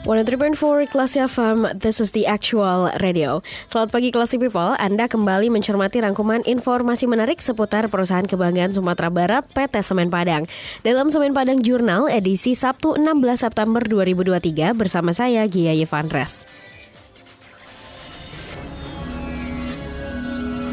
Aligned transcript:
One 0.00 0.24
three 0.24 0.40
point 0.40 0.56
four 0.56 0.88
Classy 0.88 1.20
FM, 1.20 1.76
this 1.76 2.00
is 2.00 2.16
the 2.16 2.24
actual 2.24 2.88
radio. 3.04 3.44
Selamat 3.68 3.92
pagi 3.92 4.08
Classy 4.08 4.40
People, 4.40 4.72
Anda 4.80 5.04
kembali 5.04 5.52
mencermati 5.52 6.00
rangkuman 6.00 6.40
informasi 6.48 7.04
menarik 7.04 7.44
seputar 7.44 7.84
perusahaan 7.92 8.24
kebanggaan 8.24 8.72
Sumatera 8.72 9.12
Barat 9.12 9.44
PT 9.52 9.84
Semen 9.84 10.08
Padang. 10.08 10.48
Dalam 10.80 11.12
Semen 11.12 11.36
Padang 11.36 11.60
Jurnal 11.60 12.08
edisi 12.08 12.56
Sabtu 12.56 12.96
16 12.96 13.44
September 13.44 13.84
2023 13.84 14.72
bersama 14.72 15.12
saya 15.12 15.44
Gia 15.44 15.76
Yevandres. 15.76 16.48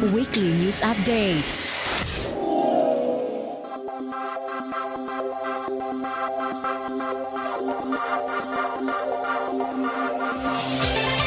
Weekly 0.08 0.56
News 0.56 0.80
Update. 0.80 1.44
Thank 5.90 6.04
you. 11.12 11.17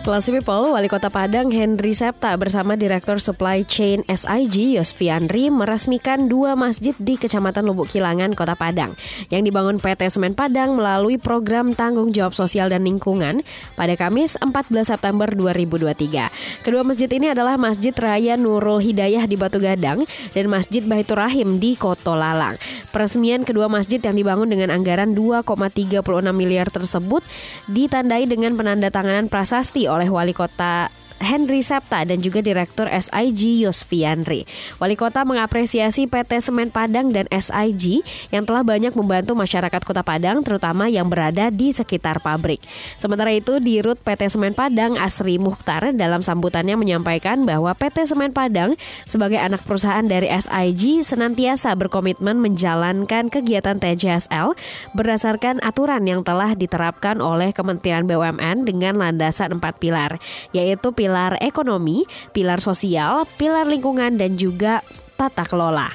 Classy 0.00 0.32
People, 0.32 0.72
Wali 0.72 0.88
Kota 0.88 1.12
Padang 1.12 1.52
Henry 1.52 1.92
Septa 1.92 2.32
bersama 2.40 2.72
Direktur 2.72 3.20
Supply 3.20 3.60
Chain 3.68 4.00
SIG 4.08 4.80
Yosfiandri 4.80 5.52
meresmikan 5.52 6.24
dua 6.24 6.56
masjid 6.56 6.96
di 6.96 7.20
Kecamatan 7.20 7.68
Lubuk 7.68 7.92
Kilangan, 7.92 8.32
Kota 8.32 8.56
Padang 8.56 8.96
yang 9.28 9.44
dibangun 9.44 9.76
PT 9.76 10.08
Semen 10.08 10.32
Padang 10.32 10.72
melalui 10.72 11.20
program 11.20 11.76
Tanggung 11.76 12.16
Jawab 12.16 12.32
Sosial 12.32 12.72
dan 12.72 12.88
Lingkungan 12.88 13.44
pada 13.76 13.92
Kamis 13.92 14.40
14 14.40 14.88
September 14.88 15.28
2023. 15.28 16.64
Kedua 16.64 16.80
masjid 16.80 17.12
ini 17.12 17.36
adalah 17.36 17.60
Masjid 17.60 17.92
Raya 17.92 18.40
Nurul 18.40 18.80
Hidayah 18.80 19.28
di 19.28 19.36
Batu 19.36 19.60
Gadang 19.60 20.08
dan 20.32 20.44
Masjid 20.48 20.80
Baitur 20.80 21.20
Rahim 21.20 21.60
di 21.60 21.76
Koto 21.76 22.16
Lalang. 22.16 22.56
Peresmian 22.88 23.44
kedua 23.44 23.68
masjid 23.68 24.00
yang 24.00 24.16
dibangun 24.16 24.48
dengan 24.48 24.72
anggaran 24.72 25.12
2,36 25.12 26.00
miliar 26.32 26.72
tersebut 26.72 27.20
ditandai 27.68 28.24
dengan 28.24 28.56
penandatanganan 28.56 29.28
prasasti 29.28 29.90
oleh 29.90 29.99
Wali 30.08 30.32
Kota 30.32 30.88
Henry 31.20 31.60
Septa 31.60 32.02
dan 32.08 32.24
juga 32.24 32.40
Direktur 32.40 32.88
SIG 32.88 33.60
Yosfiandri. 33.68 34.48
Wali 34.80 34.96
Kota 34.96 35.22
mengapresiasi 35.28 36.08
PT 36.08 36.40
Semen 36.40 36.72
Padang 36.72 37.12
dan 37.12 37.28
SIG 37.28 38.00
yang 38.32 38.48
telah 38.48 38.64
banyak 38.64 38.96
membantu 38.96 39.36
masyarakat 39.36 39.84
Kota 39.84 40.00
Padang 40.00 40.40
terutama 40.40 40.88
yang 40.88 41.12
berada 41.12 41.52
di 41.52 41.76
sekitar 41.76 42.24
pabrik. 42.24 42.64
Sementara 42.96 43.36
itu 43.36 43.60
di 43.60 43.84
Rut 43.84 44.00
PT 44.00 44.32
Semen 44.32 44.56
Padang 44.56 44.96
Asri 44.96 45.36
Mukhtar 45.36 45.92
dalam 45.92 46.24
sambutannya 46.24 46.80
menyampaikan 46.80 47.44
bahwa 47.44 47.76
PT 47.76 48.08
Semen 48.08 48.32
Padang 48.32 48.80
sebagai 49.04 49.36
anak 49.36 49.60
perusahaan 49.68 50.02
dari 50.02 50.32
SIG 50.32 51.04
senantiasa 51.04 51.76
berkomitmen 51.76 52.40
menjalankan 52.40 53.28
kegiatan 53.28 53.76
TJSL 53.76 54.56
berdasarkan 54.96 55.60
aturan 55.60 56.08
yang 56.08 56.24
telah 56.24 56.56
diterapkan 56.56 57.20
oleh 57.20 57.52
Kementerian 57.52 58.08
BUMN 58.08 58.64
dengan 58.64 58.96
landasan 58.96 59.60
empat 59.60 59.76
pilar, 59.76 60.16
yaitu 60.56 60.96
pilar 60.96 61.09
pilar 61.10 61.42
ekonomi, 61.42 62.06
pilar 62.30 62.62
sosial, 62.62 63.26
pilar 63.34 63.66
lingkungan, 63.66 64.14
dan 64.14 64.38
juga 64.38 64.86
tata 65.18 65.42
kelola. 65.42 65.90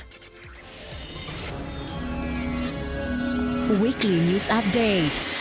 Weekly 3.79 4.19
News 4.19 4.51
Update. 4.51 5.34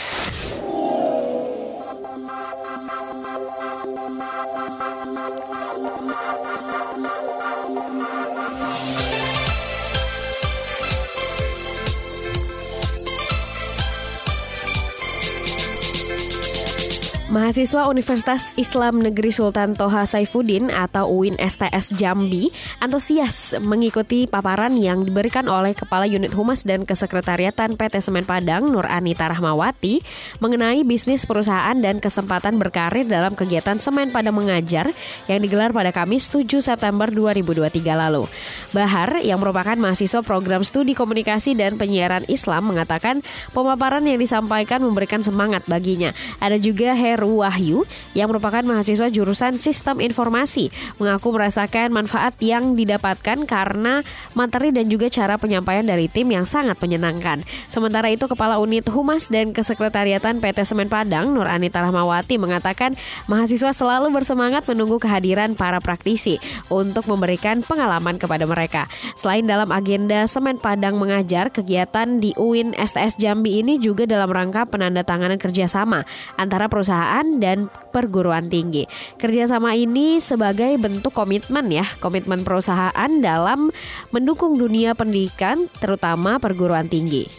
Mahasiswa 17.34 17.90
Universitas 17.90 18.54
Islam 18.54 19.02
Negeri 19.02 19.34
Sultan 19.34 19.74
Toha 19.74 20.06
Saifuddin 20.06 20.70
atau 20.70 21.10
UIN 21.10 21.34
STS 21.34 21.90
Jambi 21.98 22.54
antusias 22.78 23.58
mengikuti 23.58 24.30
paparan 24.30 24.78
yang 24.78 25.02
diberikan 25.02 25.50
oleh 25.50 25.74
Kepala 25.74 26.06
Unit 26.06 26.30
Humas 26.30 26.62
dan 26.62 26.86
Kesekretariatan 26.86 27.74
PT 27.74 28.06
Semen 28.06 28.22
Padang 28.22 28.70
Nur 28.70 28.86
Anita 28.86 29.26
Rahmawati 29.26 29.98
mengenai 30.38 30.86
bisnis 30.86 31.26
perusahaan 31.26 31.74
dan 31.74 31.98
kesempatan 31.98 32.54
berkarir 32.54 33.02
dalam 33.02 33.34
kegiatan 33.34 33.82
Semen 33.82 34.14
Padang 34.14 34.38
Mengajar 34.38 34.94
yang 35.26 35.42
digelar 35.42 35.74
pada 35.74 35.90
Kamis 35.90 36.30
7 36.30 36.46
September 36.62 37.10
2023 37.10 37.82
lalu. 37.98 38.30
Bahar 38.70 39.18
yang 39.26 39.42
merupakan 39.42 39.74
mahasiswa 39.74 40.22
program 40.22 40.62
studi 40.62 40.94
komunikasi 40.94 41.58
dan 41.58 41.82
penyiaran 41.82 42.30
Islam 42.30 42.70
mengatakan 42.70 43.26
pemaparan 43.50 44.06
yang 44.06 44.22
disampaikan 44.22 44.86
memberikan 44.86 45.26
semangat 45.26 45.66
baginya. 45.66 46.14
Ada 46.38 46.62
juga 46.62 46.94
Heru 46.94 47.23
Wahyu 47.28 47.88
yang 48.12 48.28
merupakan 48.32 48.60
mahasiswa 48.60 49.08
jurusan 49.08 49.56
Sistem 49.56 50.02
Informasi 50.02 50.68
mengaku 50.98 51.30
merasakan 51.30 51.94
manfaat 51.94 52.34
yang 52.42 52.74
didapatkan 52.74 53.46
karena 53.46 54.02
materi 54.34 54.74
dan 54.74 54.90
juga 54.90 55.06
cara 55.08 55.38
penyampaian 55.38 55.86
dari 55.86 56.10
tim 56.10 56.26
yang 56.28 56.42
sangat 56.42 56.76
menyenangkan. 56.82 57.46
Sementara 57.70 58.10
itu 58.10 58.26
Kepala 58.26 58.58
Unit 58.58 58.90
Humas 58.90 59.30
dan 59.30 59.54
Kesekretariatan 59.54 60.42
PT 60.42 60.66
Semen 60.66 60.90
Padang 60.90 61.30
Nur 61.30 61.46
Anita 61.46 61.80
Rahmawati 61.80 62.36
mengatakan 62.36 62.98
mahasiswa 63.30 63.70
selalu 63.70 64.10
bersemangat 64.10 64.66
menunggu 64.66 64.98
kehadiran 64.98 65.54
para 65.54 65.78
praktisi 65.78 66.42
untuk 66.66 67.06
memberikan 67.06 67.62
pengalaman 67.62 68.18
kepada 68.18 68.42
mereka. 68.42 68.90
Selain 69.14 69.46
dalam 69.46 69.70
agenda 69.70 70.26
Semen 70.26 70.58
Padang 70.58 70.98
mengajar, 70.98 71.54
kegiatan 71.54 72.18
di 72.18 72.34
UIN 72.34 72.74
STS 72.74 73.14
Jambi 73.14 73.62
ini 73.62 73.78
juga 73.78 74.10
dalam 74.10 74.34
rangka 74.34 74.66
penandatanganan 74.66 75.38
kerjasama 75.38 76.02
antara 76.34 76.66
perusahaan 76.66 77.13
dan 77.38 77.70
perguruan 77.94 78.50
tinggi. 78.50 78.90
Kerjasama 79.20 79.78
ini 79.78 80.18
sebagai 80.18 80.74
bentuk 80.80 81.14
komitmen 81.14 81.70
ya, 81.70 81.86
komitmen 82.02 82.42
perusahaan 82.42 83.10
dalam 83.22 83.70
mendukung 84.10 84.58
dunia 84.58 84.98
pendidikan, 84.98 85.70
terutama 85.78 86.42
perguruan 86.42 86.90
tinggi. 86.90 87.30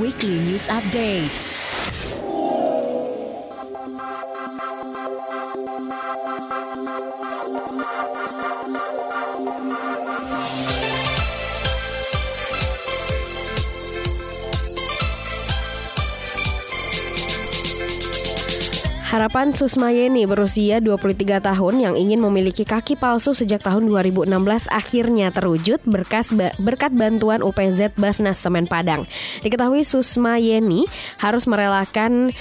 Weekly 0.00 0.40
News 0.40 0.72
Update. 0.72 1.53
Harapan 19.14 19.54
Susma 19.54 19.94
Yeni 19.94 20.26
berusia 20.26 20.82
23 20.82 21.38
tahun 21.38 21.74
yang 21.78 21.94
ingin 21.94 22.18
memiliki 22.18 22.66
kaki 22.66 22.98
palsu 22.98 23.30
sejak 23.30 23.62
tahun 23.62 23.86
2016 23.86 24.26
akhirnya 24.66 25.30
terwujud 25.30 25.78
berkas 25.86 26.34
berkat 26.58 26.90
bantuan 26.90 27.38
UPZ 27.38 27.94
Basnas 27.94 28.42
Semen 28.42 28.66
Padang. 28.66 29.06
Diketahui 29.46 29.86
Susma 29.86 30.42
Yeni 30.42 30.90
harus 31.22 31.46
merelakan 31.46 32.34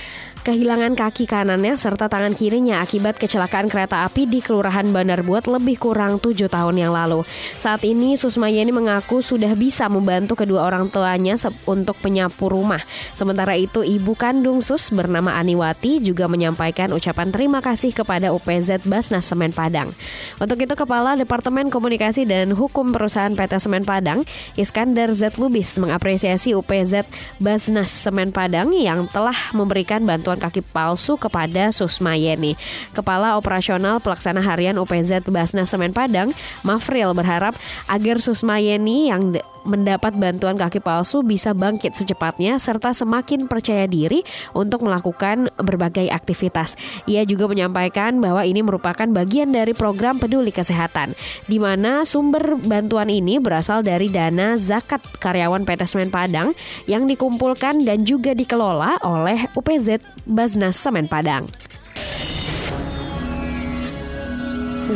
kehilangan 0.43 0.99
kaki 0.99 1.23
kanannya 1.23 1.79
serta 1.79 2.11
tangan 2.11 2.35
kirinya 2.35 2.83
akibat 2.83 3.15
kecelakaan 3.15 3.71
kereta 3.71 4.03
api 4.03 4.27
di 4.27 4.43
Kelurahan 4.43 4.83
Bandar 4.91 5.23
Buat 5.23 5.47
lebih 5.47 5.79
kurang 5.79 6.19
tujuh 6.19 6.51
tahun 6.51 6.83
yang 6.83 6.91
lalu. 6.91 7.23
Saat 7.55 7.87
ini 7.87 8.19
Susmayeni 8.19 8.75
mengaku 8.75 9.23
sudah 9.23 9.55
bisa 9.55 9.87
membantu 9.87 10.35
kedua 10.35 10.67
orang 10.67 10.91
tuanya 10.91 11.39
untuk 11.63 11.95
penyapu 12.03 12.51
rumah. 12.51 12.83
Sementara 13.15 13.55
itu 13.55 13.87
ibu 13.87 14.19
kandung 14.19 14.59
Sus 14.59 14.91
bernama 14.91 15.39
Aniwati 15.39 16.03
juga 16.03 16.27
menyampaikan 16.27 16.91
ucapan 16.91 17.31
terima 17.31 17.63
kasih 17.63 17.95
kepada 17.95 18.35
UPZ 18.35 18.83
Basnas 18.83 19.23
Semen 19.23 19.55
Padang. 19.55 19.95
Untuk 20.43 20.59
itu 20.59 20.75
Kepala 20.75 21.15
Departemen 21.15 21.71
Komunikasi 21.71 22.27
dan 22.27 22.51
Hukum 22.51 22.91
Perusahaan 22.91 23.31
PT 23.31 23.63
Semen 23.63 23.87
Padang, 23.87 24.27
Iskandar 24.59 25.15
Z 25.15 25.39
Lubis 25.39 25.79
mengapresiasi 25.79 26.51
UPZ 26.51 27.07
Basnas 27.39 27.87
Semen 27.87 28.35
Padang 28.35 28.75
yang 28.75 29.07
telah 29.07 29.55
memberikan 29.55 30.03
bantuan 30.03 30.32
bantuan 30.33 30.49
kaki 30.49 30.65
palsu 30.65 31.13
kepada 31.21 31.69
Susma 31.69 32.17
Yeni. 32.17 32.57
Kepala 32.97 33.37
Operasional 33.37 34.01
Pelaksana 34.01 34.41
Harian 34.41 34.81
UPZ 34.81 35.29
Basnas 35.29 35.69
Semen 35.69 35.93
Padang, 35.93 36.33
Mafril 36.65 37.13
berharap 37.13 37.53
agar 37.85 38.17
Susma 38.17 38.57
Yeni 38.57 39.13
yang 39.13 39.37
mendapat 39.63 40.15
bantuan 40.15 40.55
kaki 40.55 40.79
palsu 40.79 41.23
bisa 41.25 41.51
bangkit 41.51 41.95
secepatnya 41.95 42.59
serta 42.59 42.91
semakin 42.91 43.47
percaya 43.47 43.87
diri 43.89 44.23
untuk 44.55 44.85
melakukan 44.85 45.49
berbagai 45.59 46.07
aktivitas. 46.11 46.75
Ia 47.09 47.23
juga 47.23 47.49
menyampaikan 47.49 48.19
bahwa 48.19 48.43
ini 48.47 48.61
merupakan 48.61 49.07
bagian 49.09 49.51
dari 49.51 49.75
program 49.75 50.19
peduli 50.21 50.53
kesehatan, 50.53 51.15
di 51.47 51.57
mana 51.57 52.03
sumber 52.03 52.55
bantuan 52.59 53.09
ini 53.09 53.39
berasal 53.41 53.81
dari 53.81 54.07
dana 54.07 54.55
zakat 54.59 55.01
karyawan 55.19 55.67
PT 55.67 55.81
Semen 55.89 56.11
Padang 56.13 56.55
yang 56.85 57.09
dikumpulkan 57.09 57.83
dan 57.83 58.05
juga 58.05 58.31
dikelola 58.37 59.01
oleh 59.03 59.49
UPZ 59.57 59.99
Basnas 60.27 60.77
Semen 60.77 61.09
Padang. 61.09 61.47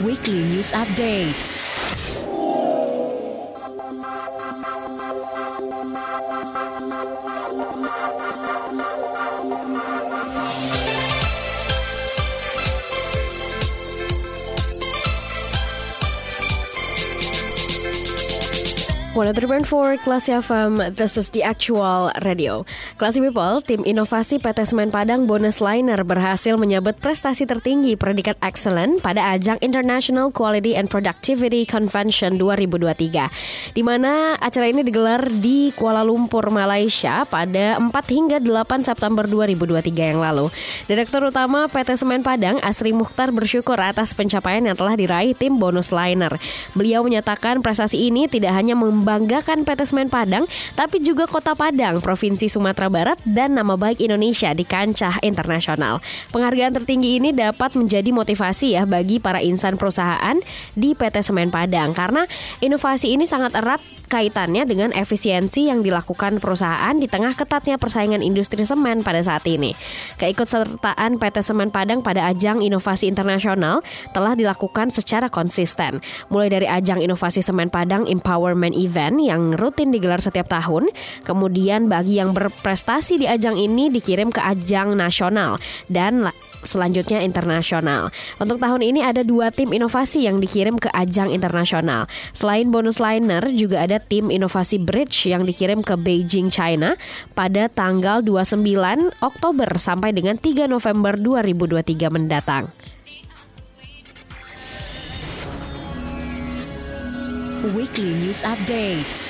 Weekly 0.03 0.45
News 0.45 0.75
Update. 0.75 1.56
One 19.17 19.65
for 19.65 19.97
Classy 20.05 20.29
FM, 20.29 20.93
this 20.93 21.17
is 21.17 21.33
the 21.33 21.41
actual 21.41 22.13
radio. 22.21 22.69
Classy 23.01 23.17
People, 23.17 23.65
tim 23.65 23.81
inovasi 23.81 24.37
PT 24.37 24.69
Semen 24.69 24.93
Padang 24.93 25.25
Bonus 25.25 25.57
Liner 25.57 26.05
berhasil 26.05 26.53
menyabet 26.53 27.01
prestasi 27.01 27.49
tertinggi 27.49 27.97
predikat 27.97 28.37
excellent 28.45 29.01
pada 29.01 29.33
ajang 29.33 29.57
International 29.65 30.29
Quality 30.29 30.77
and 30.77 30.93
Productivity 30.93 31.65
Convention 31.65 32.37
2023. 32.37 33.73
Di 33.73 33.81
mana 33.81 34.37
acara 34.37 34.69
ini 34.69 34.85
digelar 34.85 35.25
di 35.33 35.73
Kuala 35.73 36.05
Lumpur, 36.05 36.53
Malaysia 36.53 37.25
pada 37.25 37.81
4 37.81 37.89
hingga 38.13 38.37
8 38.37 38.85
September 38.85 39.25
2023 39.25 40.13
yang 40.13 40.21
lalu. 40.21 40.53
Direktur 40.85 41.25
Utama 41.33 41.65
PT 41.65 41.97
Semen 41.97 42.21
Padang, 42.21 42.61
Asri 42.61 42.93
Mukhtar 42.93 43.33
bersyukur 43.33 43.81
atas 43.81 44.13
pencapaian 44.13 44.61
yang 44.61 44.77
telah 44.77 44.93
diraih 44.93 45.33
tim 45.33 45.57
Bonus 45.57 45.89
Liner. 45.89 46.37
Beliau 46.77 47.01
menyatakan 47.01 47.65
prestasi 47.65 48.13
ini 48.13 48.29
tidak 48.29 48.53
hanya 48.53 48.77
membantu 48.77 49.06
membanggakan 49.07 49.63
PT 49.63 49.87
Semen 49.87 50.11
Padang, 50.11 50.51
tapi 50.75 50.99
juga 50.99 51.31
Kota 51.31 51.55
Padang, 51.55 52.03
Provinsi 52.03 52.51
Sumatera 52.51 52.91
Barat, 52.91 53.15
dan 53.23 53.55
nama 53.55 53.79
baik 53.79 54.03
Indonesia 54.03 54.51
di 54.51 54.67
kancah 54.67 55.23
internasional. 55.23 56.03
Penghargaan 56.35 56.75
tertinggi 56.75 57.15
ini 57.15 57.31
dapat 57.31 57.79
menjadi 57.79 58.11
motivasi 58.11 58.75
ya 58.75 58.83
bagi 58.83 59.23
para 59.23 59.39
insan 59.39 59.79
perusahaan 59.79 60.35
di 60.75 60.91
PT 60.91 61.23
Semen 61.23 61.55
Padang 61.55 61.95
karena 61.95 62.27
inovasi 62.59 63.15
ini 63.15 63.23
sangat 63.23 63.55
erat 63.55 63.79
kaitannya 64.11 64.67
dengan 64.67 64.91
efisiensi 64.91 65.71
yang 65.71 65.83
dilakukan 65.83 66.43
perusahaan 66.43 66.95
di 66.95 67.07
tengah 67.07 67.31
ketatnya 67.35 67.79
persaingan 67.79 68.19
industri 68.19 68.67
semen 68.67 69.07
pada 69.07 69.23
saat 69.23 69.47
ini. 69.47 69.71
Keikutsertaan 70.19 71.15
PT 71.15 71.47
Semen 71.47 71.71
Padang 71.71 72.03
pada 72.03 72.27
ajang 72.27 72.59
inovasi 72.59 73.07
internasional 73.07 73.79
telah 74.11 74.35
dilakukan 74.35 74.91
secara 74.91 75.31
konsisten, 75.31 76.03
mulai 76.27 76.51
dari 76.51 76.67
ajang 76.67 76.99
inovasi 76.99 77.39
semen 77.39 77.71
Padang 77.71 78.03
Empowerment 78.03 78.75
Event 78.75 78.96
yang 79.21 79.53
rutin 79.53 79.93
digelar 79.93 80.17
setiap 80.17 80.49
tahun, 80.49 80.89
kemudian 81.21 81.85
bagi 81.85 82.17
yang 82.17 82.33
berprestasi 82.33 83.21
di 83.21 83.29
ajang 83.29 83.53
ini 83.53 83.93
dikirim 83.93 84.33
ke 84.33 84.41
ajang 84.41 84.97
nasional 84.97 85.61
dan 85.85 86.33
selanjutnya 86.65 87.21
internasional. 87.21 88.09
Untuk 88.41 88.57
tahun 88.57 88.81
ini 88.81 89.05
ada 89.05 89.21
dua 89.21 89.53
tim 89.53 89.69
inovasi 89.69 90.25
yang 90.25 90.41
dikirim 90.41 90.81
ke 90.81 90.89
ajang 90.91 91.29
internasional. 91.29 92.09
Selain 92.33 92.67
bonus 92.73 92.97
liner, 92.97 93.45
juga 93.53 93.85
ada 93.85 94.01
tim 94.01 94.33
inovasi 94.33 94.81
bridge 94.81 95.29
yang 95.29 95.45
dikirim 95.45 95.85
ke 95.85 95.93
Beijing, 95.93 96.49
China 96.49 96.97
pada 97.37 97.69
tanggal 97.69 98.25
29 98.25 98.65
Oktober 99.21 99.69
sampai 99.77 100.15
dengan 100.15 100.35
3 100.39 100.65
November 100.65 101.13
2023 101.15 102.09
mendatang. 102.09 102.73
Weekly 107.63 108.13
News 108.13 108.43
Update. 108.43 109.26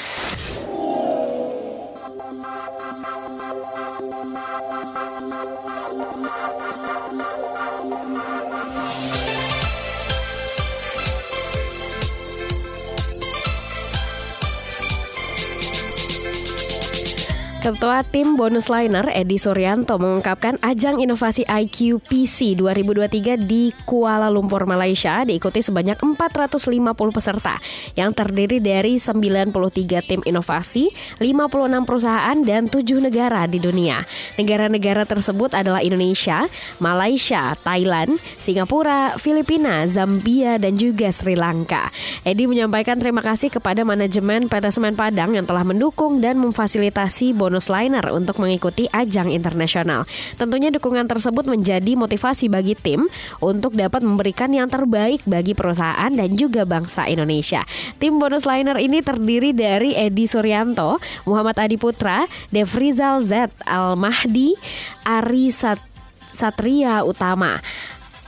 Ketua 17.67 17.99
Tim 17.99 18.39
Bonus 18.39 18.71
Liner 18.71 19.11
Edi 19.11 19.35
Suryanto 19.35 19.99
mengungkapkan 19.99 20.55
ajang 20.63 21.03
inovasi 21.03 21.43
IQ 21.43 21.99
PC 21.99 22.55
2023 22.55 23.43
di 23.43 23.75
Kuala 23.83 24.31
Lumpur, 24.31 24.63
Malaysia 24.63 25.27
diikuti 25.27 25.59
sebanyak 25.59 25.99
450 25.99 26.63
peserta 27.11 27.59
yang 27.99 28.15
terdiri 28.15 28.63
dari 28.63 28.95
93 28.95 29.51
tim 29.99 30.23
inovasi, 30.23 30.95
56 31.19 31.83
perusahaan, 31.83 32.39
dan 32.39 32.71
7 32.71 33.03
negara 33.03 33.43
di 33.51 33.59
dunia. 33.59 33.99
Negara-negara 34.39 35.03
tersebut 35.03 35.51
adalah 35.51 35.83
Indonesia, 35.83 36.47
Malaysia, 36.79 37.51
Thailand, 37.67 38.15
Singapura, 38.39 39.19
Filipina, 39.19 39.83
Zambia, 39.91 40.55
dan 40.55 40.79
juga 40.79 41.11
Sri 41.11 41.35
Lanka. 41.35 41.91
Edi 42.23 42.47
menyampaikan 42.47 42.95
terima 42.95 43.19
kasih 43.19 43.51
kepada 43.51 43.83
manajemen 43.83 44.47
PT 44.47 44.71
Semen 44.71 44.95
Padang 44.95 45.35
yang 45.35 45.43
telah 45.43 45.67
mendukung 45.67 46.23
dan 46.23 46.39
memfasilitasi 46.39 47.35
bonus 47.35 47.56
bonus 47.57 47.73
liner 47.73 48.05
untuk 48.13 48.37
mengikuti 48.37 48.85
ajang 48.93 49.33
internasional. 49.33 50.05
Tentunya 50.37 50.69
dukungan 50.69 51.09
tersebut 51.09 51.49
menjadi 51.49 51.97
motivasi 51.97 52.53
bagi 52.53 52.77
tim 52.77 53.09
untuk 53.41 53.73
dapat 53.73 54.05
memberikan 54.05 54.53
yang 54.53 54.69
terbaik 54.69 55.25
bagi 55.25 55.57
perusahaan 55.57 56.13
dan 56.13 56.37
juga 56.37 56.69
bangsa 56.69 57.09
Indonesia. 57.09 57.65
Tim 57.97 58.21
bonus 58.21 58.45
liner 58.45 58.77
ini 58.77 59.01
terdiri 59.01 59.57
dari 59.57 59.97
Edi 59.97 60.29
Suryanto, 60.29 61.01
Muhammad 61.25 61.57
Adi 61.57 61.81
Putra, 61.81 62.29
Devrizal 62.53 63.25
Z, 63.25 63.49
Al 63.65 63.97
Mahdi, 63.97 64.53
Ari 65.01 65.49
Sat 65.49 65.81
Satria 66.29 67.01
Utama. 67.01 67.57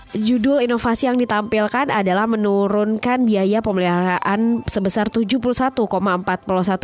Judul 0.09 0.65
inovasi 0.65 1.05
yang 1.05 1.22
ditampilkan 1.22 1.93
adalah 1.93 2.25
menurunkan 2.25 3.29
biaya 3.29 3.62
pemeliharaan 3.62 4.65
sebesar 4.65 5.05
71,41 5.13 5.86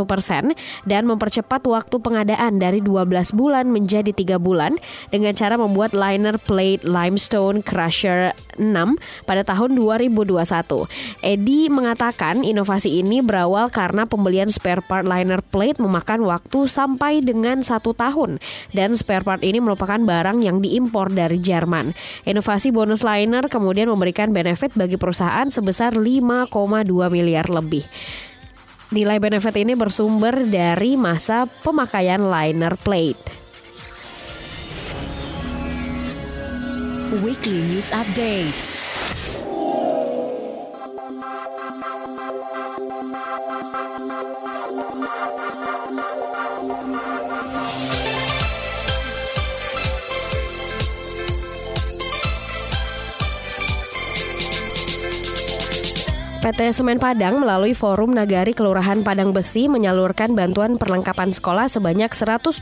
persen 0.06 0.54
dan 0.86 1.10
mempercepat 1.10 1.66
waktu 1.66 1.98
pengadaan 1.98 2.62
dari 2.62 2.86
12 2.86 3.34
bulan 3.34 3.74
menjadi 3.74 4.14
3 4.14 4.38
bulan 4.38 4.78
dengan 5.10 5.34
cara 5.34 5.58
membuat 5.58 5.98
liner 5.98 6.38
plate 6.38 6.86
limestone 6.86 7.66
crusher 7.66 8.30
6 8.62 8.94
pada 9.26 9.42
tahun 9.42 9.74
2021. 9.74 10.86
Edi 11.26 11.66
mengatakan 11.74 12.46
inovasi 12.46 13.02
ini 13.02 13.26
berawal 13.26 13.74
karena 13.74 14.06
pembelian 14.06 14.54
spare 14.54 14.86
part 14.86 15.10
liner 15.10 15.42
plate 15.42 15.82
memakan 15.82 16.30
waktu 16.30 16.70
sampai 16.70 17.26
dengan 17.26 17.66
satu 17.66 17.98
tahun 17.98 18.38
dan 18.78 18.94
spare 18.94 19.26
part 19.26 19.42
ini 19.42 19.58
merupakan 19.58 19.98
barang 19.98 20.46
yang 20.46 20.62
diimpor 20.62 21.10
dari 21.10 21.42
Jerman. 21.42 21.98
Inovasi 22.30 22.70
bonus 22.70 23.02
liner 23.02 23.15
liner 23.16 23.48
kemudian 23.48 23.88
memberikan 23.88 24.36
benefit 24.36 24.76
bagi 24.76 25.00
perusahaan 25.00 25.48
sebesar 25.48 25.96
5,2 25.96 26.52
miliar 27.08 27.48
lebih. 27.48 27.88
Nilai 28.92 29.18
benefit 29.24 29.56
ini 29.56 29.74
bersumber 29.74 30.44
dari 30.44 31.00
masa 31.00 31.48
pemakaian 31.64 32.28
liner 32.28 32.76
plate. 32.76 33.48
Weekly 37.24 37.64
News 37.64 37.96
Update 37.96 38.75
PT 56.46 56.78
Semen 56.78 57.02
Padang 57.02 57.42
melalui 57.42 57.74
Forum 57.74 58.14
Nagari 58.14 58.54
Kelurahan 58.54 59.02
Padang 59.02 59.34
Besi 59.34 59.66
menyalurkan 59.66 60.38
bantuan 60.38 60.78
perlengkapan 60.78 61.34
sekolah 61.34 61.66
sebanyak 61.66 62.14
121 62.14 62.62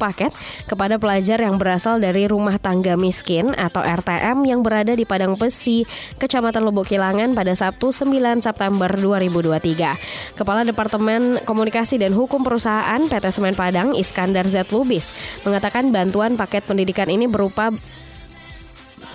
paket 0.00 0.32
kepada 0.64 0.96
pelajar 0.96 1.36
yang 1.36 1.60
berasal 1.60 2.00
dari 2.00 2.24
rumah 2.24 2.56
tangga 2.56 2.96
miskin 2.96 3.52
atau 3.52 3.84
RTM 3.84 4.48
yang 4.48 4.64
berada 4.64 4.96
di 4.96 5.04
Padang 5.04 5.36
Besi, 5.36 5.84
Kecamatan 6.16 6.64
Lubuk 6.64 6.88
Kilangan 6.88 7.36
pada 7.36 7.52
Sabtu 7.52 7.92
9 7.92 8.40
September 8.40 8.88
2023. 8.96 10.32
Kepala 10.32 10.64
Departemen 10.64 11.44
Komunikasi 11.44 12.00
dan 12.00 12.16
Hukum 12.16 12.40
Perusahaan 12.40 13.12
PT 13.12 13.28
Semen 13.28 13.52
Padang, 13.52 13.92
Iskandar 13.92 14.48
Z. 14.48 14.72
Lubis, 14.72 15.12
mengatakan 15.44 15.92
bantuan 15.92 16.40
paket 16.40 16.64
pendidikan 16.64 17.12
ini 17.12 17.28
berupa 17.28 17.76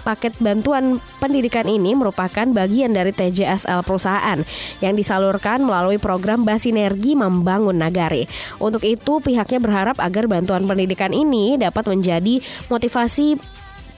paket 0.04 0.36
bantuan 0.38 1.00
pendidikan 1.18 1.66
ini 1.66 1.96
merupakan 1.96 2.46
bagian 2.52 2.92
dari 2.92 3.16
TJSL 3.16 3.82
perusahaan 3.88 4.44
yang 4.84 4.94
disalurkan 4.94 5.64
melalui 5.64 5.98
program 5.98 6.44
Basinergi 6.44 7.16
Membangun 7.16 7.80
Nagari. 7.80 8.28
Untuk 8.60 8.84
itu, 8.84 9.24
pihaknya 9.24 9.64
berharap 9.64 9.98
agar 10.04 10.28
bantuan 10.28 10.68
pendidikan 10.68 11.16
ini 11.16 11.56
dapat 11.56 11.88
menjadi 11.88 12.44
motivasi 12.68 13.40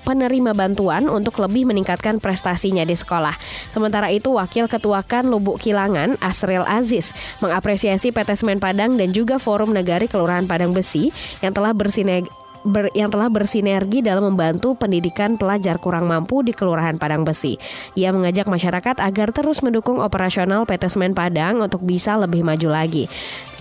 penerima 0.05 0.53
bantuan 0.53 1.09
untuk 1.09 1.41
lebih 1.41 1.65
meningkatkan 1.65 2.21
prestasinya 2.21 2.85
di 2.85 2.93
sekolah. 2.93 3.33
Sementara 3.73 4.13
itu, 4.13 4.37
Wakil 4.37 4.69
Ketua 4.69 5.01
Kan 5.01 5.33
Lubuk 5.33 5.57
Kilangan, 5.57 6.21
Asril 6.21 6.63
Aziz, 6.63 7.11
mengapresiasi 7.41 8.13
PT 8.13 8.37
Semen 8.37 8.61
Padang 8.61 8.95
dan 9.01 9.09
juga 9.09 9.41
Forum 9.41 9.73
Nagari 9.73 10.05
Kelurahan 10.05 10.45
Padang 10.45 10.71
Besi 10.77 11.09
yang 11.41 11.51
telah 11.51 11.73
bersinergi 11.73 12.44
ber, 12.65 12.89
yang 12.97 13.13
telah 13.13 13.29
bersinergi 13.29 14.01
dalam 14.01 14.33
membantu 14.33 14.73
pendidikan 14.73 15.37
pelajar 15.37 15.77
kurang 15.77 16.09
mampu 16.09 16.41
di 16.41 16.51
Kelurahan 16.51 16.97
Padang 16.97 17.23
Besi. 17.23 17.55
Ia 17.93 18.09
mengajak 18.09 18.49
masyarakat 18.49 18.99
agar 18.99 19.29
terus 19.31 19.61
mendukung 19.61 20.01
operasional 20.01 20.65
PT 20.65 20.89
Semen 20.89 21.13
Padang 21.13 21.61
untuk 21.61 21.85
bisa 21.85 22.17
lebih 22.17 22.41
maju 22.41 22.67
lagi. 22.73 23.05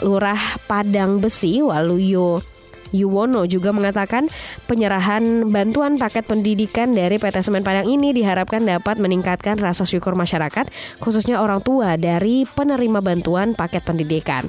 Lurah 0.01 0.59
Padang 0.65 1.21
Besi 1.21 1.61
Waluyo 1.61 2.43
Yuwono 2.95 3.43
juga 3.51 3.75
mengatakan 3.75 4.31
penyerahan 4.71 5.51
bantuan 5.51 5.99
paket 5.99 6.31
pendidikan 6.31 6.95
dari 6.95 7.19
PT 7.19 7.43
Semen 7.43 7.67
Padang 7.67 7.91
ini 7.91 8.15
diharapkan 8.15 8.63
dapat 8.63 9.03
meningkatkan 9.03 9.59
rasa 9.59 9.83
syukur 9.83 10.15
masyarakat, 10.15 10.71
khususnya 11.03 11.43
orang 11.43 11.59
tua 11.59 11.99
dari 11.99 12.47
penerima 12.47 13.03
bantuan 13.03 13.59
paket 13.59 13.83
pendidikan 13.83 14.47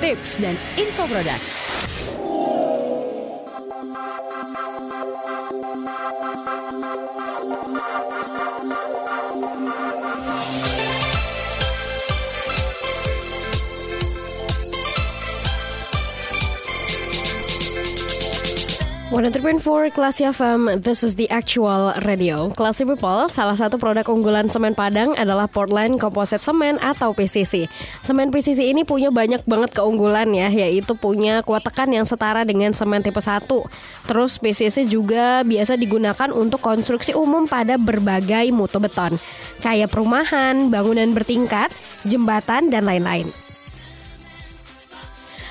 tips, 0.00 0.38
dan 0.38 0.56
info 0.78 1.06
produk. 1.06 1.40
103.4 19.08 19.96
Klasi 19.96 20.28
FM, 20.28 20.84
this 20.84 21.00
is 21.00 21.16
the 21.16 21.24
actual 21.32 21.96
radio. 22.04 22.52
Klasi 22.52 22.84
People, 22.84 23.24
salah 23.32 23.56
satu 23.56 23.80
produk 23.80 24.04
unggulan 24.04 24.52
semen 24.52 24.76
Padang 24.76 25.16
adalah 25.16 25.48
Portland 25.48 25.96
Composite 25.96 26.44
Semen 26.44 26.76
atau 26.76 27.16
PCC. 27.16 27.72
Semen 28.04 28.28
PCC 28.28 28.68
ini 28.68 28.84
punya 28.84 29.08
banyak 29.08 29.48
banget 29.48 29.72
keunggulan 29.72 30.28
ya, 30.36 30.52
yaitu 30.52 30.92
punya 30.92 31.40
kuat 31.40 31.64
tekan 31.64 31.88
yang 31.88 32.04
setara 32.04 32.44
dengan 32.44 32.76
semen 32.76 33.00
tipe 33.00 33.16
1. 33.16 33.48
Terus 34.12 34.36
PCC 34.36 34.84
juga 34.84 35.40
biasa 35.40 35.80
digunakan 35.80 36.28
untuk 36.28 36.60
konstruksi 36.60 37.16
umum 37.16 37.48
pada 37.48 37.80
berbagai 37.80 38.52
mutu 38.52 38.76
beton, 38.76 39.16
kayak 39.64 39.88
perumahan, 39.88 40.68
bangunan 40.68 41.16
bertingkat, 41.16 41.72
jembatan, 42.04 42.68
dan 42.68 42.84
lain-lain. 42.84 43.47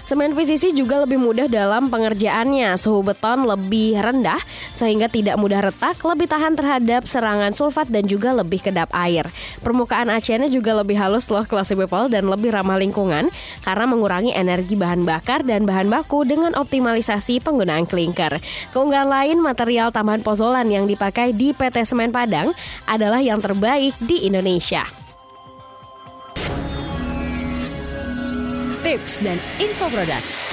Semen 0.08 0.32
PCC 0.32 0.72
juga 0.72 1.04
lebih 1.04 1.20
mudah 1.20 1.52
dalam 1.52 1.92
pengerjaannya. 1.92 2.80
Suhu 2.80 3.04
beton 3.04 3.44
lebih 3.44 4.00
rendah 4.00 4.40
sehingga 4.72 5.12
tidak 5.12 5.36
mudah 5.36 5.60
retak, 5.60 6.00
lebih 6.00 6.32
tahan 6.32 6.56
terhadap 6.56 7.04
serangan 7.04 7.52
sulfat 7.52 7.92
dan 7.92 8.08
juga 8.08 8.32
lebih 8.32 8.64
kedap 8.64 8.88
air. 8.96 9.28
Permukaan 9.60 10.08
aciannya 10.08 10.48
juga 10.48 10.80
lebih 10.80 10.96
halus 10.96 11.28
loh 11.28 11.44
kelas 11.44 11.76
people 11.76 12.08
dan 12.08 12.24
lebih 12.24 12.56
ramah 12.56 12.80
lingkungan 12.80 13.28
karena 13.68 13.84
mengurangi 13.84 14.32
energi 14.32 14.80
bahan 14.80 15.04
bakar 15.04 15.44
dan 15.44 15.68
bahan 15.68 15.92
baku 15.92 16.24
dengan 16.24 16.56
optimalisasi 16.56 17.44
penggunaan 17.44 17.84
klinker. 17.84 18.40
Keunggulan 18.72 19.12
lain 19.12 19.44
material 19.44 19.92
tambahan 19.92 20.24
pozolan 20.24 20.72
yang 20.72 20.88
dipakai 20.88 21.36
di 21.36 21.52
PT 21.52 21.84
Semen 21.84 22.16
Padang 22.16 22.56
adalah 22.88 23.20
yang 23.20 23.44
terbaik 23.44 23.92
di 24.00 24.24
Indonesia. 24.24 25.07
Tips 28.84 29.20
dan 29.22 29.38
info 29.60 29.90
produk. 29.90 30.47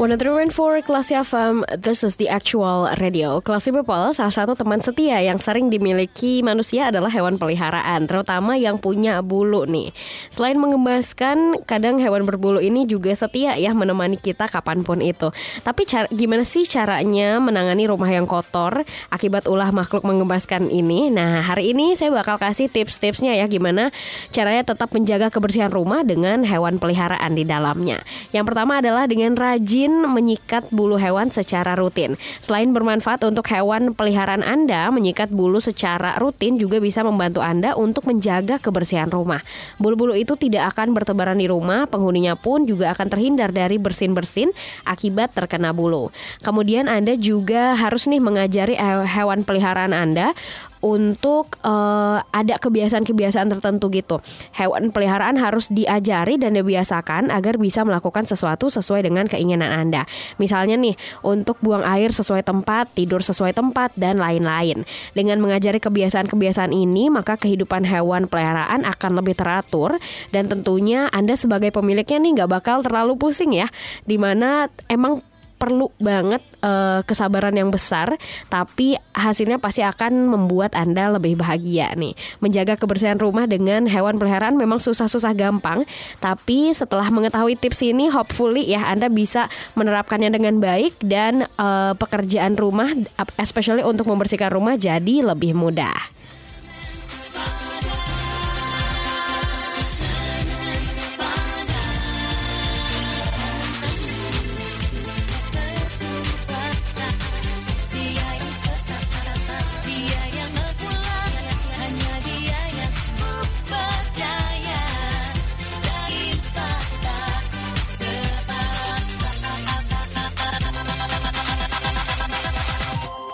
103.4 0.00 0.80
Classy 0.88 1.12
FM, 1.12 1.60
this 1.76 2.00
is 2.00 2.16
the 2.16 2.24
actual 2.32 2.88
radio. 3.04 3.36
Classy 3.44 3.68
People, 3.68 4.16
salah 4.16 4.32
satu 4.32 4.56
teman 4.56 4.80
setia 4.80 5.20
yang 5.20 5.36
sering 5.36 5.68
dimiliki 5.68 6.40
manusia 6.40 6.88
adalah 6.88 7.12
hewan 7.12 7.36
peliharaan, 7.36 8.08
terutama 8.08 8.56
yang 8.56 8.80
punya 8.80 9.20
bulu 9.20 9.68
nih. 9.68 9.92
Selain 10.32 10.56
mengembaskan, 10.56 11.68
kadang 11.68 12.00
hewan 12.00 12.24
berbulu 12.24 12.64
ini 12.64 12.88
juga 12.88 13.12
setia 13.12 13.60
ya 13.60 13.76
menemani 13.76 14.16
kita 14.16 14.48
kapan 14.48 14.88
pun 14.88 15.04
itu. 15.04 15.36
Tapi 15.60 15.84
cara, 15.84 16.08
gimana 16.08 16.48
sih 16.48 16.64
caranya 16.64 17.36
menangani 17.36 17.84
rumah 17.84 18.08
yang 18.08 18.24
kotor 18.24 18.88
akibat 19.12 19.44
ulah 19.52 19.68
makhluk 19.68 20.08
mengembaskan 20.08 20.72
ini? 20.72 21.12
Nah, 21.12 21.44
hari 21.44 21.76
ini 21.76 21.92
saya 21.92 22.08
bakal 22.08 22.40
kasih 22.40 22.72
tips-tipsnya 22.72 23.36
ya 23.36 23.44
gimana 23.52 23.92
caranya 24.32 24.64
tetap 24.64 24.96
menjaga 24.96 25.28
kebersihan 25.28 25.68
rumah 25.68 26.00
dengan 26.08 26.40
hewan 26.48 26.80
peliharaan 26.80 27.36
di 27.36 27.44
dalamnya. 27.44 28.00
Yang 28.32 28.48
pertama 28.48 28.80
adalah 28.80 29.04
dengan 29.04 29.36
rajin 29.36 29.89
rajin 29.90 30.06
menyikat 30.06 30.70
bulu 30.70 30.94
hewan 30.96 31.28
secara 31.34 31.74
rutin. 31.74 32.14
Selain 32.38 32.70
bermanfaat 32.70 33.26
untuk 33.26 33.46
hewan 33.50 33.92
peliharaan 33.92 34.46
Anda, 34.46 34.86
menyikat 34.94 35.34
bulu 35.34 35.58
secara 35.58 36.14
rutin 36.22 36.56
juga 36.56 36.78
bisa 36.78 37.02
membantu 37.02 37.42
Anda 37.42 37.74
untuk 37.74 38.06
menjaga 38.06 38.62
kebersihan 38.62 39.10
rumah. 39.10 39.42
Bulu-bulu 39.82 40.14
itu 40.14 40.38
tidak 40.38 40.74
akan 40.76 40.94
bertebaran 40.94 41.38
di 41.38 41.50
rumah, 41.50 41.90
penghuninya 41.90 42.38
pun 42.38 42.64
juga 42.64 42.94
akan 42.94 43.06
terhindar 43.10 43.50
dari 43.50 43.76
bersin-bersin 43.82 44.54
akibat 44.86 45.34
terkena 45.34 45.74
bulu. 45.74 46.14
Kemudian 46.46 46.86
Anda 46.86 47.18
juga 47.18 47.74
harus 47.74 48.06
nih 48.06 48.22
mengajari 48.22 48.78
hewan 49.10 49.42
peliharaan 49.42 49.90
Anda 49.90 50.32
untuk 50.80 51.60
uh, 51.64 52.24
ada 52.32 52.56
kebiasaan-kebiasaan 52.56 53.52
tertentu 53.52 53.92
gitu. 53.92 54.20
Hewan 54.56 54.92
peliharaan 54.92 55.36
harus 55.36 55.68
diajari 55.68 56.40
dan 56.40 56.56
dibiasakan 56.56 57.28
agar 57.28 57.60
bisa 57.60 57.84
melakukan 57.84 58.24
sesuatu 58.24 58.72
sesuai 58.72 59.04
dengan 59.04 59.28
keinginan 59.28 59.68
Anda. 59.68 60.08
Misalnya 60.40 60.80
nih, 60.80 60.96
untuk 61.20 61.60
buang 61.60 61.84
air 61.84 62.12
sesuai 62.12 62.44
tempat, 62.44 62.92
tidur 62.96 63.20
sesuai 63.20 63.52
tempat, 63.52 63.92
dan 63.96 64.16
lain-lain. 64.16 64.88
Dengan 65.12 65.38
mengajari 65.40 65.78
kebiasaan-kebiasaan 65.78 66.72
ini, 66.72 67.12
maka 67.12 67.36
kehidupan 67.36 67.84
hewan 67.84 68.26
peliharaan 68.26 68.88
akan 68.88 69.20
lebih 69.20 69.36
teratur 69.36 69.96
dan 70.32 70.48
tentunya 70.48 71.12
Anda 71.12 71.36
sebagai 71.36 71.70
pemiliknya 71.70 72.18
nih 72.20 72.32
nggak 72.40 72.50
bakal 72.50 72.80
terlalu 72.80 73.16
pusing 73.20 73.52
ya. 73.52 73.68
Di 74.08 74.16
mana 74.16 74.72
emang 74.88 75.20
perlu 75.60 75.92
banget 76.00 76.40
uh, 76.64 77.04
kesabaran 77.04 77.52
yang 77.52 77.68
besar, 77.68 78.16
tapi 78.48 78.96
hasilnya 79.12 79.60
pasti 79.60 79.84
akan 79.84 80.32
membuat 80.32 80.72
Anda 80.72 81.12
lebih 81.12 81.36
bahagia 81.36 81.92
nih. 81.92 82.16
Menjaga 82.40 82.80
kebersihan 82.80 83.20
rumah 83.20 83.44
dengan 83.44 83.84
hewan 83.84 84.16
peliharaan 84.16 84.56
memang 84.56 84.80
susah-susah 84.80 85.36
gampang, 85.36 85.84
tapi 86.24 86.72
setelah 86.72 87.12
mengetahui 87.12 87.60
tips 87.60 87.84
ini, 87.84 88.08
hopefully 88.08 88.64
ya 88.64 88.88
Anda 88.88 89.12
bisa 89.12 89.52
menerapkannya 89.76 90.32
dengan 90.32 90.64
baik 90.64 90.96
dan 91.04 91.44
uh, 91.60 91.92
pekerjaan 92.00 92.56
rumah, 92.56 92.96
especially 93.36 93.84
untuk 93.84 94.08
membersihkan 94.08 94.48
rumah 94.48 94.80
jadi 94.80 95.20
lebih 95.20 95.52
mudah. 95.52 96.19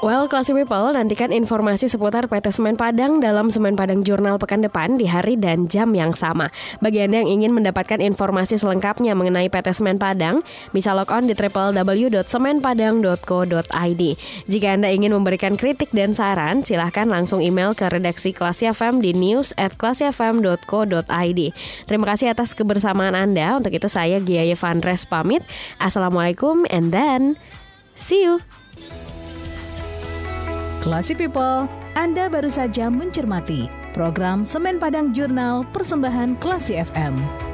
Well, 0.07 0.31
Classy 0.31 0.55
People, 0.55 0.95
nantikan 0.95 1.35
informasi 1.35 1.91
seputar 1.91 2.31
PT 2.31 2.55
Semen 2.55 2.79
Padang 2.79 3.19
dalam 3.19 3.51
Semen 3.51 3.75
Padang 3.75 4.07
Jurnal 4.07 4.39
pekan 4.39 4.63
depan 4.63 4.95
di 4.95 5.11
hari 5.11 5.35
dan 5.35 5.67
jam 5.67 5.91
yang 5.99 6.15
sama. 6.15 6.55
Bagi 6.79 7.03
Anda 7.03 7.27
yang 7.27 7.43
ingin 7.43 7.51
mendapatkan 7.51 7.99
informasi 7.99 8.55
selengkapnya 8.55 9.19
mengenai 9.19 9.51
PT 9.51 9.75
Semen 9.75 9.99
Padang, 9.99 10.47
bisa 10.71 10.95
log 10.95 11.11
on 11.11 11.27
di 11.27 11.35
www.semenpadang.co.id. 11.35 14.03
Jika 14.47 14.69
Anda 14.79 14.95
ingin 14.95 15.11
memberikan 15.11 15.59
kritik 15.59 15.91
dan 15.91 16.15
saran, 16.15 16.63
silahkan 16.63 17.11
langsung 17.11 17.43
email 17.43 17.75
ke 17.75 17.91
redaksi 17.91 18.31
Classy 18.31 18.71
FM 18.71 19.03
di 19.03 19.11
news 19.11 19.51
at 19.59 19.75
classyfm.co.id. 19.75 21.41
Terima 21.91 22.07
kasih 22.15 22.31
atas 22.31 22.55
kebersamaan 22.55 23.19
Anda. 23.19 23.59
Untuk 23.59 23.75
itu 23.75 23.91
saya 23.91 24.23
Gia 24.23 24.47
Yevandres 24.47 25.03
pamit. 25.03 25.43
Assalamualaikum 25.83 26.63
and 26.71 26.95
then 26.95 27.35
see 27.99 28.23
you. 28.23 28.39
Classy 30.87 31.19
People, 31.19 31.67
Anda 31.99 32.31
baru 32.31 32.47
saja 32.47 32.87
mencermati 32.87 33.67
program 33.91 34.47
Semen 34.47 34.79
Padang 34.79 35.11
Jurnal 35.11 35.67
Persembahan 35.75 36.39
Classy 36.39 36.79
FM. 36.79 37.46